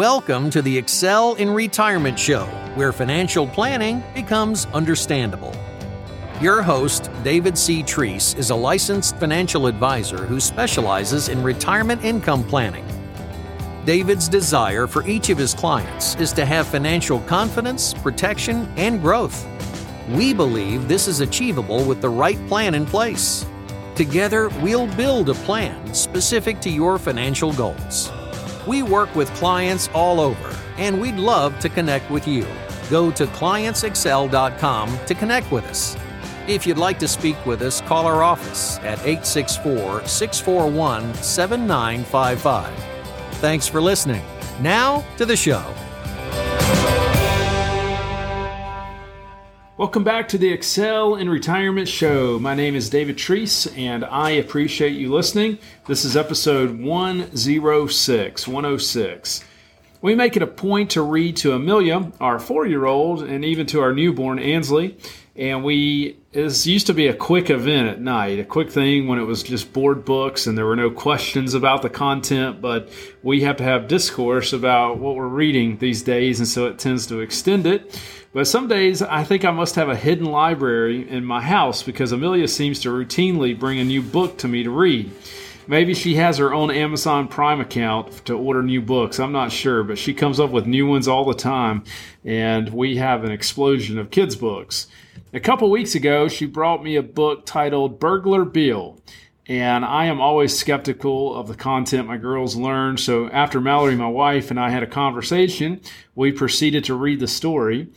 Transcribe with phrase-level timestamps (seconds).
[0.00, 5.54] Welcome to the Excel in Retirement Show, where financial planning becomes understandable.
[6.40, 7.82] Your host, David C.
[7.82, 12.86] Treese, is a licensed financial advisor who specializes in retirement income planning.
[13.84, 19.46] David's desire for each of his clients is to have financial confidence, protection, and growth.
[20.08, 23.44] We believe this is achievable with the right plan in place.
[23.96, 28.10] Together, we'll build a plan specific to your financial goals.
[28.66, 32.46] We work with clients all over, and we'd love to connect with you.
[32.90, 35.96] Go to clientsexcel.com to connect with us.
[36.48, 42.74] If you'd like to speak with us, call our office at 864 641 7955.
[43.36, 44.24] Thanks for listening.
[44.60, 45.64] Now to the show.
[49.80, 52.38] Welcome back to the Excel in Retirement Show.
[52.38, 55.56] My name is David Treese, and I appreciate you listening.
[55.86, 58.46] This is episode 106.
[58.46, 59.44] 106.
[60.02, 63.66] We make it a point to read to Amelia, our four year old, and even
[63.66, 64.96] to our newborn, Ansley.
[65.36, 69.18] And we, this used to be a quick event at night, a quick thing when
[69.18, 72.90] it was just board books and there were no questions about the content, but
[73.22, 77.06] we have to have discourse about what we're reading these days, and so it tends
[77.06, 77.98] to extend it.
[78.32, 82.12] But some days I think I must have a hidden library in my house because
[82.12, 85.10] Amelia seems to routinely bring a new book to me to read.
[85.70, 89.20] Maybe she has her own Amazon Prime account to order new books.
[89.20, 91.84] I'm not sure, but she comes up with new ones all the time,
[92.24, 94.88] and we have an explosion of kids' books.
[95.32, 99.00] A couple weeks ago, she brought me a book titled Burglar Bill.
[99.46, 102.96] And I am always skeptical of the content my girls learn.
[102.96, 105.82] So after Mallory, my wife, and I had a conversation,
[106.16, 107.90] we proceeded to read the story.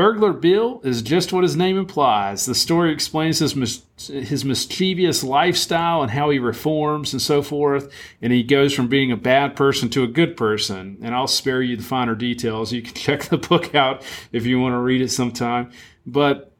[0.00, 2.46] Burglar Bill is just what his name implies.
[2.46, 7.92] The story explains his, mis- his mischievous lifestyle and how he reforms and so forth.
[8.22, 10.96] And he goes from being a bad person to a good person.
[11.02, 12.72] And I'll spare you the finer details.
[12.72, 14.02] You can check the book out
[14.32, 15.70] if you want to read it sometime.
[16.06, 16.50] But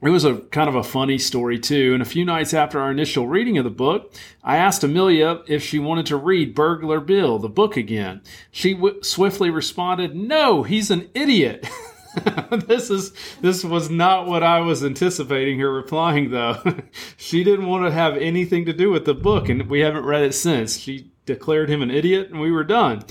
[0.00, 1.92] it was a kind of a funny story too.
[1.92, 5.62] And a few nights after our initial reading of the book, I asked Amelia if
[5.62, 8.22] she wanted to read Burglar Bill, the book again.
[8.50, 11.68] She w- swiftly responded, "No, he's an idiot."
[12.66, 16.62] this is this was not what I was anticipating her replying though.
[17.16, 20.22] she didn't want to have anything to do with the book and we haven't read
[20.22, 20.78] it since.
[20.78, 23.04] She declared him an idiot and we were done.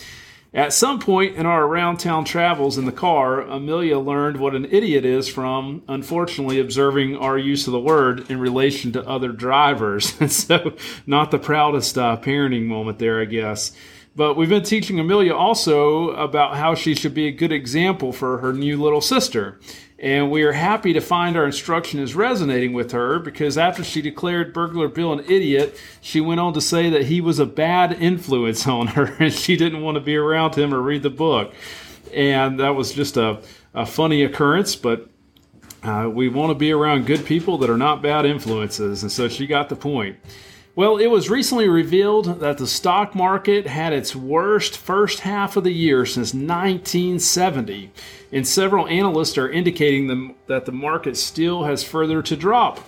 [0.53, 4.65] At some point in our around town travels in the car, Amelia learned what an
[4.65, 10.15] idiot is from, unfortunately, observing our use of the word in relation to other drivers.
[10.29, 10.75] So,
[11.05, 13.71] not the proudest uh, parenting moment there, I guess.
[14.17, 18.39] But we've been teaching Amelia also about how she should be a good example for
[18.39, 19.59] her new little sister.
[19.99, 24.01] And we are happy to find our instruction is resonating with her because after she
[24.01, 27.93] declared Burglar Bill an idiot, she went on to say that he was a bad
[27.93, 31.53] influence on her and she didn't want to be around him or read the book.
[32.11, 33.43] And that was just a,
[33.75, 35.11] a funny occurrence, but
[35.83, 39.03] uh, we want to be around good people that are not bad influences.
[39.03, 40.17] And so she got the point.
[40.77, 45.63] Well, it was recently revealed that the stock market had its worst first half of
[45.63, 47.89] the year since 1970,
[48.31, 52.87] and several analysts are indicating that the market still has further to drop.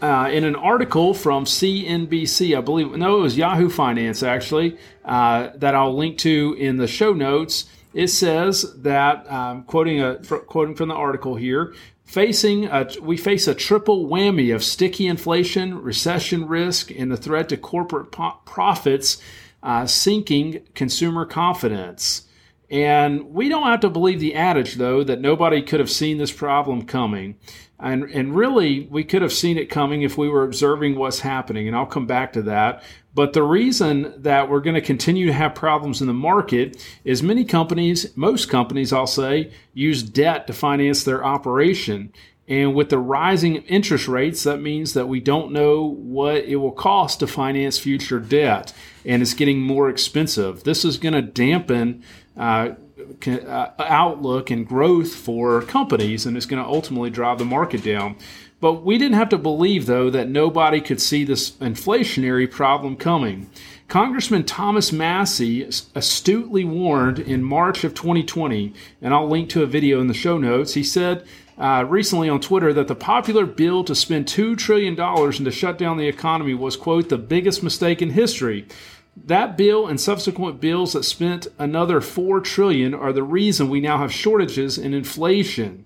[0.00, 5.48] Uh, in an article from CNBC, I believe, no, it was Yahoo Finance actually, uh,
[5.56, 7.64] that I'll link to in the show notes.
[7.94, 11.74] It says that, um, quoting a quoting from the article here,
[12.08, 17.50] Facing a, we face a triple whammy of sticky inflation, recession risk, and the threat
[17.50, 19.20] to corporate po- profits
[19.62, 22.22] uh, sinking consumer confidence.
[22.70, 26.32] And we don't have to believe the adage, though, that nobody could have seen this
[26.32, 27.36] problem coming.
[27.80, 31.68] And, and really, we could have seen it coming if we were observing what's happening.
[31.68, 32.82] And I'll come back to that.
[33.14, 37.22] But the reason that we're going to continue to have problems in the market is
[37.22, 42.12] many companies, most companies, I'll say, use debt to finance their operation.
[42.48, 46.72] And with the rising interest rates, that means that we don't know what it will
[46.72, 48.72] cost to finance future debt.
[49.04, 50.64] And it's getting more expensive.
[50.64, 52.02] This is going to dampen
[52.36, 52.70] uh,
[53.26, 58.16] uh, outlook and growth for companies, and it's going to ultimately drive the market down.
[58.60, 63.48] But we didn't have to believe, though, that nobody could see this inflationary problem coming.
[63.86, 70.00] Congressman Thomas Massie astutely warned in March of 2020, and I'll link to a video
[70.00, 70.74] in the show notes.
[70.74, 71.24] He said
[71.56, 75.78] uh, recently on Twitter that the popular bill to spend $2 trillion and to shut
[75.78, 78.66] down the economy was, quote, the biggest mistake in history.
[79.24, 83.98] That bill and subsequent bills that spent another 4 trillion are the reason we now
[83.98, 85.84] have shortages and inflation.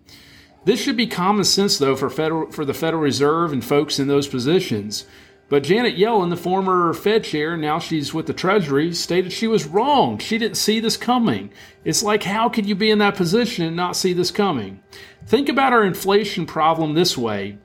[0.65, 4.07] This should be common sense though for federal for the Federal Reserve and folks in
[4.07, 5.07] those positions.
[5.49, 9.67] But Janet Yellen, the former Fed chair, now she's with the Treasury, stated she was
[9.67, 10.19] wrong.
[10.19, 11.51] She didn't see this coming.
[11.85, 14.81] It's like, how could you be in that position and not see this coming?
[15.27, 17.59] Think about our inflation problem this way.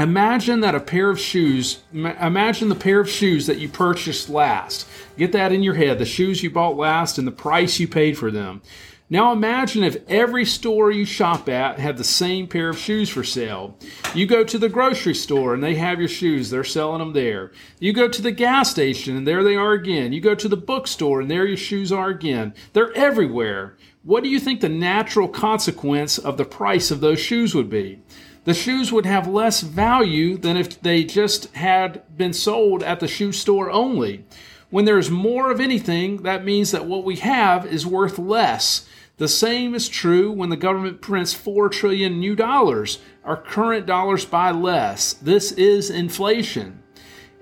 [0.00, 4.88] Imagine that a pair of shoes, imagine the pair of shoes that you purchased last.
[5.18, 8.16] Get that in your head, the shoes you bought last and the price you paid
[8.16, 8.62] for them.
[9.10, 13.22] Now imagine if every store you shop at had the same pair of shoes for
[13.22, 13.76] sale.
[14.14, 17.52] You go to the grocery store and they have your shoes, they're selling them there.
[17.78, 20.14] You go to the gas station and there they are again.
[20.14, 22.54] You go to the bookstore and there your shoes are again.
[22.72, 23.76] They're everywhere.
[24.02, 28.00] What do you think the natural consequence of the price of those shoes would be?
[28.44, 33.08] The shoes would have less value than if they just had been sold at the
[33.08, 34.24] shoe store only.
[34.70, 38.88] When there's more of anything, that means that what we have is worth less.
[39.18, 43.00] The same is true when the government prints 4 trillion new dollars.
[43.24, 45.12] Our current dollars buy less.
[45.12, 46.79] This is inflation.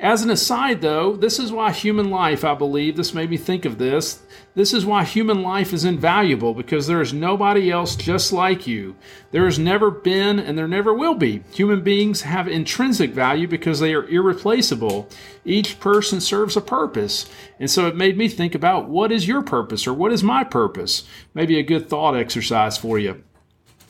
[0.01, 3.65] As an aside, though, this is why human life, I believe, this made me think
[3.65, 4.23] of this.
[4.55, 8.95] This is why human life is invaluable because there is nobody else just like you.
[9.33, 11.43] There has never been and there never will be.
[11.53, 15.09] Human beings have intrinsic value because they are irreplaceable.
[15.45, 17.27] Each person serves a purpose.
[17.59, 20.45] And so it made me think about what is your purpose or what is my
[20.45, 21.03] purpose?
[21.35, 23.25] Maybe a good thought exercise for you.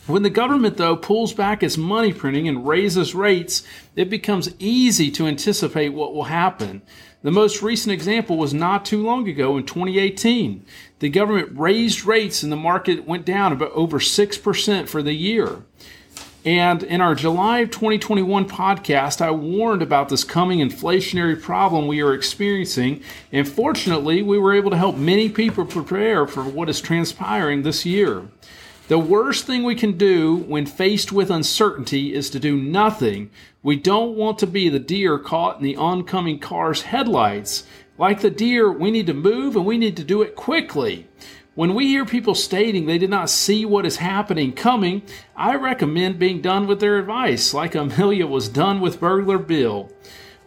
[0.08, 3.62] When the government, though, pulls back its money printing and raises rates,
[3.94, 6.81] it becomes easy to anticipate what will happen.
[7.20, 10.64] The most recent example was not too long ago in 2018.
[11.00, 15.62] The government raised rates and the market went down about over 6% for the year.
[16.43, 22.00] And in our July of 2021 podcast, I warned about this coming inflationary problem we
[22.00, 23.02] are experiencing.
[23.31, 27.84] And fortunately, we were able to help many people prepare for what is transpiring this
[27.84, 28.22] year.
[28.88, 33.29] The worst thing we can do when faced with uncertainty is to do nothing.
[33.62, 37.64] We don't want to be the deer caught in the oncoming car's headlights.
[37.99, 41.06] Like the deer, we need to move and we need to do it quickly.
[41.55, 45.02] When we hear people stating they did not see what is happening coming,
[45.37, 49.93] I recommend being done with their advice, like Amelia was done with Burglar Bill.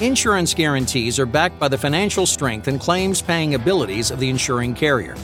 [0.00, 4.74] Insurance guarantees are backed by the financial strength and claims paying abilities of the insuring
[4.74, 5.14] carrier.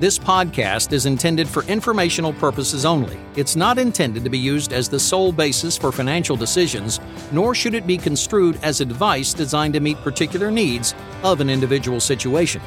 [0.00, 3.16] This podcast is intended for informational purposes only.
[3.36, 6.98] It's not intended to be used as the sole basis for financial decisions,
[7.30, 12.00] nor should it be construed as advice designed to meet particular needs of an individual
[12.00, 12.60] situation.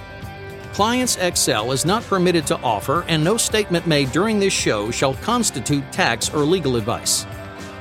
[0.72, 5.16] Clients Excel is not permitted to offer, and no statement made during this show shall
[5.16, 7.26] constitute tax or legal advice.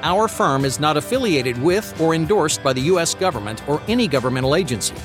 [0.03, 3.15] Our firm is not affiliated with or endorsed by the U.S.
[3.15, 4.97] government or any governmental agency.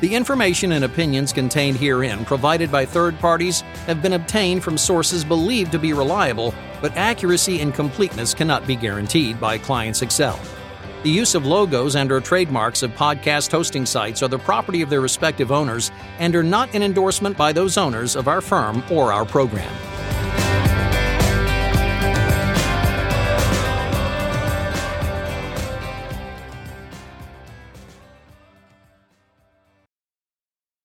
[0.00, 5.24] The information and opinions contained herein, provided by third parties, have been obtained from sources
[5.24, 10.38] believed to be reliable, but accuracy and completeness cannot be guaranteed by Clients Excel.
[11.02, 14.90] The use of logos and or trademarks of podcast hosting sites are the property of
[14.90, 15.90] their respective owners
[16.20, 19.97] and are not an endorsement by those owners of our firm or our program.